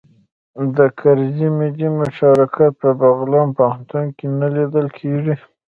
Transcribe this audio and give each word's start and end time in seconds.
د 0.75 0.79
کرزي 0.99 1.47
ملي 1.59 1.89
مشارکت 1.99 2.71
په 2.81 2.89
بغلان 3.01 3.47
پوهنتون 3.57 4.05
کې 4.17 4.25
نه 4.39 4.47
لیدل 4.55 4.87
کیږي 4.97 5.35